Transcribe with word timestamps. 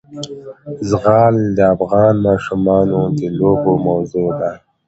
زغال 0.89 1.35
د 1.57 1.59
افغان 1.73 2.15
ماشومانو 2.27 2.99
د 3.19 3.21
لوبو 3.39 3.73
موضوع 3.87 4.29
ده. 4.39 4.51